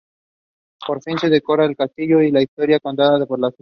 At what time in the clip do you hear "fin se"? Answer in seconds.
1.03-1.29